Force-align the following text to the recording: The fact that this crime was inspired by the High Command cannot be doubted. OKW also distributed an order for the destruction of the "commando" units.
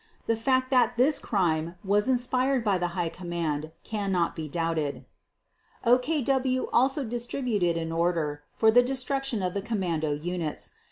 The 0.25 0.35
fact 0.35 0.71
that 0.71 0.97
this 0.97 1.19
crime 1.19 1.75
was 1.83 2.07
inspired 2.07 2.63
by 2.63 2.79
the 2.79 2.97
High 2.97 3.09
Command 3.09 3.71
cannot 3.83 4.35
be 4.35 4.47
doubted. 4.49 5.05
OKW 5.85 6.67
also 6.73 7.05
distributed 7.05 7.77
an 7.77 7.91
order 7.91 8.41
for 8.51 8.71
the 8.71 8.81
destruction 8.81 9.43
of 9.43 9.53
the 9.53 9.61
"commando" 9.61 10.13
units. 10.13 10.71